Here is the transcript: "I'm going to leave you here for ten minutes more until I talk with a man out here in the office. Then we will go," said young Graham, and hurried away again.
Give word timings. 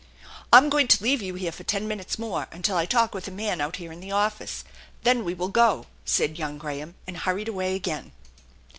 "I'm 0.51 0.69
going 0.69 0.87
to 0.87 1.03
leave 1.03 1.21
you 1.21 1.35
here 1.35 1.51
for 1.51 1.63
ten 1.63 1.87
minutes 1.87 2.17
more 2.17 2.47
until 2.51 2.75
I 2.75 2.87
talk 2.87 3.13
with 3.13 3.27
a 3.27 3.29
man 3.29 3.61
out 3.61 3.75
here 3.75 3.91
in 3.91 3.99
the 3.99 4.11
office. 4.11 4.63
Then 5.03 5.23
we 5.23 5.35
will 5.35 5.49
go," 5.49 5.85
said 6.05 6.39
young 6.39 6.57
Graham, 6.57 6.95
and 7.05 7.17
hurried 7.17 7.47
away 7.47 7.75
again. 7.75 8.11